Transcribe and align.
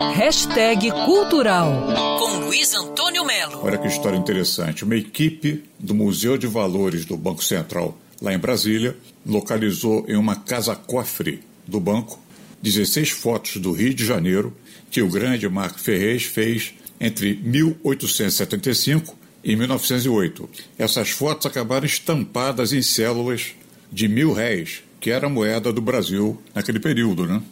Hashtag 0.00 0.92
Cultural 0.92 1.92
com 2.20 2.44
Luiz 2.44 2.72
Antônio 2.72 3.24
Melo. 3.24 3.64
Olha 3.64 3.76
que 3.76 3.88
história 3.88 4.16
interessante. 4.16 4.84
Uma 4.84 4.94
equipe 4.94 5.64
do 5.76 5.92
Museu 5.92 6.38
de 6.38 6.46
Valores 6.46 7.04
do 7.04 7.16
Banco 7.16 7.42
Central, 7.42 7.98
lá 8.22 8.32
em 8.32 8.38
Brasília, 8.38 8.96
localizou 9.26 10.04
em 10.06 10.14
uma 10.14 10.36
casa-cofre 10.36 11.42
do 11.66 11.80
banco 11.80 12.20
16 12.62 13.10
fotos 13.10 13.56
do 13.56 13.72
Rio 13.72 13.92
de 13.92 14.06
Janeiro 14.06 14.56
que 14.88 15.02
o 15.02 15.08
grande 15.08 15.48
Marco 15.48 15.80
Ferrez 15.80 16.22
fez 16.22 16.74
entre 17.00 17.34
1875 17.34 19.16
e 19.42 19.56
1908. 19.56 20.48
Essas 20.78 21.10
fotos 21.10 21.46
acabaram 21.46 21.86
estampadas 21.86 22.72
em 22.72 22.82
células 22.82 23.48
de 23.90 24.06
mil 24.06 24.32
réis, 24.32 24.80
que 25.00 25.10
era 25.10 25.26
a 25.26 25.30
moeda 25.30 25.72
do 25.72 25.80
Brasil 25.80 26.40
naquele 26.54 26.78
período, 26.78 27.26
né? 27.26 27.42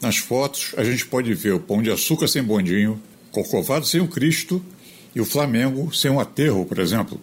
Nas 0.00 0.16
fotos, 0.16 0.74
a 0.76 0.84
gente 0.84 1.06
pode 1.06 1.32
ver 1.34 1.54
o 1.54 1.60
Pão 1.60 1.82
de 1.82 1.90
Açúcar 1.90 2.28
sem 2.28 2.42
bondinho, 2.42 3.00
Corcovado 3.30 3.86
sem 3.86 4.00
o 4.00 4.08
Cristo 4.08 4.64
e 5.14 5.20
o 5.20 5.24
Flamengo 5.24 5.94
sem 5.94 6.10
um 6.10 6.20
aterro, 6.20 6.64
por 6.64 6.78
exemplo. 6.78 7.20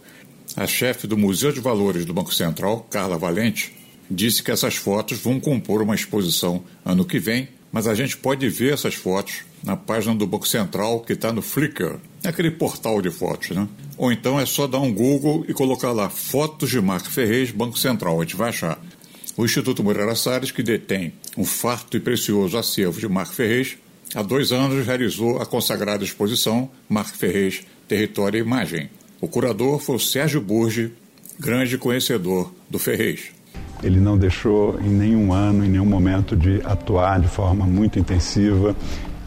A 0.56 0.68
chefe 0.68 1.08
do 1.08 1.18
Museu 1.18 1.52
de 1.52 1.60
Valores 1.60 2.06
do 2.06 2.14
Banco 2.14 2.34
Central, 2.34 2.86
Carla 2.90 3.18
Valente, 3.18 3.74
disse 4.10 4.44
que 4.44 4.52
essas 4.52 4.76
fotos 4.76 5.18
vão 5.20 5.40
compor 5.40 5.82
uma 5.82 5.96
exposição 5.96 6.64
ano 6.86 7.06
que 7.06 7.20
vem, 7.20 7.50
mas 7.72 7.88
a 7.88 7.96
gente 7.96 8.16
pode 8.18 8.48
ver 8.50 8.74
essas 8.74 8.94
fotos 8.94 9.42
na 9.64 9.76
página 9.76 10.14
do 10.14 10.28
Banco 10.28 10.48
Central 10.48 11.00
que 11.00 11.14
está 11.14 11.32
no 11.32 11.42
Flickr, 11.42 11.98
aquele 12.24 12.52
portal 12.52 13.02
de 13.02 13.10
fotos, 13.10 13.50
né? 13.50 13.68
Ou 13.98 14.12
então 14.12 14.40
é 14.40 14.46
só 14.46 14.68
dar 14.68 14.80
um 14.80 14.94
Google 14.94 15.46
e 15.48 15.54
colocar 15.54 15.92
lá 15.92 16.10
fotos 16.10 16.70
de 16.70 16.80
Marco 16.80 17.10
Ferrez, 17.10 17.50
Banco 17.50 17.78
Central, 17.78 18.20
a 18.20 18.24
gente 18.24 18.36
vai 18.36 18.50
achar. 18.50 18.80
O 19.36 19.44
Instituto 19.44 19.84
Moreira 19.84 20.14
Salles, 20.16 20.52
que 20.52 20.62
detém 20.62 21.14
um 21.36 21.44
farto 21.44 21.98
e 21.98 22.00
precioso 22.00 22.56
acervo 22.56 23.00
de 23.00 23.08
Marco 23.08 23.34
Ferrez, 23.34 23.78
há 24.14 24.22
dois 24.22 24.52
anos 24.52 24.86
realizou 24.86 25.42
a 25.42 25.46
consagrada 25.46 26.04
exposição 26.04 26.70
Marco 26.88 27.18
Ferrez, 27.18 27.64
Território 27.88 28.38
e 28.38 28.42
Imagem. 28.42 28.92
O 29.20 29.28
curador 29.28 29.80
foi 29.80 29.96
o 29.96 30.00
Sérgio 30.00 30.40
Burge, 30.40 30.92
grande 31.40 31.80
conhecedor 31.80 32.54
do 32.70 32.78
Ferrez. 32.78 33.32
Ele 33.82 34.00
não 34.00 34.18
deixou 34.18 34.80
em 34.80 34.90
nenhum 34.90 35.34
ano, 35.34 35.66
em 35.66 35.70
nenhum 35.70 35.86
momento, 35.86 36.38
de 36.38 36.62
atuar 36.64 37.20
de 37.20 37.28
forma 37.28 37.66
muito 37.66 37.98
intensiva 37.98 38.76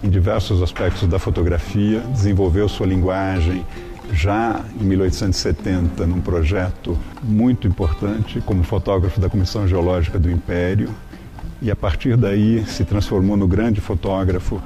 em 0.05 0.09
diversos 0.09 0.63
aspectos 0.63 1.09
da 1.09 1.19
fotografia, 1.19 2.01
desenvolveu 2.13 2.69
sua 2.69 2.87
linguagem, 2.87 3.67
já 4.13 4.65
em 4.81 4.85
1870 4.85 6.07
num 6.07 6.21
projeto 6.21 6.99
muito 7.23 7.67
importante 7.67 8.41
como 8.41 8.63
fotógrafo 8.63 9.21
da 9.21 9.29
Comissão 9.29 9.67
Geológica 9.67 10.19
do 10.19 10.31
Império 10.31 10.91
e 11.61 11.71
a 11.71 11.77
partir 11.77 12.17
daí 12.17 12.65
se 12.67 12.85
transformou 12.85 13.37
no 13.37 13.47
grande 13.47 13.81
fotógrafo 13.81 14.61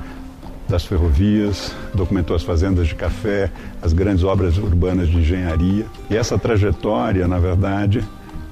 das 0.69 0.85
ferrovias, 0.85 1.75
documentou 1.93 2.37
as 2.37 2.43
fazendas 2.43 2.87
de 2.87 2.95
café, 2.95 3.51
as 3.83 3.93
grandes 3.93 4.23
obras 4.23 4.57
urbanas 4.57 5.09
de 5.09 5.19
engenharia. 5.19 5.85
E 6.09 6.17
essa 6.17 6.39
trajetória, 6.39 7.27
na 7.27 7.39
verdade, 7.39 8.05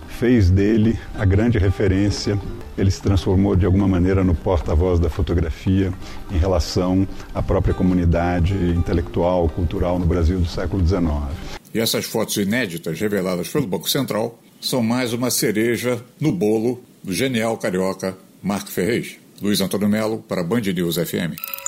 fez 0.09 0.51
dele 0.51 0.99
a 1.17 1.25
grande 1.25 1.59
referência 1.59 2.37
ele 2.79 2.91
se 2.91 3.03
transformou 3.03 3.57
de 3.57 3.67
alguma 3.67 3.89
maneira 3.89 4.23
no 4.23 4.35
porta-voz 4.35 5.01
da 5.01 5.11
fotografia 5.11 5.93
em 6.31 6.39
relação 6.39 7.07
à 7.35 7.43
própria 7.43 7.75
comunidade 7.75 8.55
intelectual, 8.55 9.49
cultural 9.49 9.99
no 9.99 10.07
Brasil 10.07 10.39
do 10.39 10.47
século 10.47 10.87
XIX. 10.87 11.03
E 11.75 11.81
essas 11.81 12.05
fotos 12.05 12.37
inéditas 12.37 12.99
reveladas 12.99 13.49
pelo 13.49 13.67
Banco 13.67 13.91
Central 13.91 14.39
são 14.61 14.83
mais 14.83 15.13
uma 15.13 15.31
cereja 15.31 16.03
no 16.21 16.33
bolo 16.33 16.81
do 17.03 17.13
genial 17.13 17.57
carioca 17.59 18.17
Marco 18.43 18.71
Ferrez. 18.71 19.17
Luiz 19.43 19.61
Antônio 19.61 19.89
Melo 19.89 20.19
para 20.27 20.43
Band 20.43 20.61
News 20.61 20.97
FM. 20.97 21.68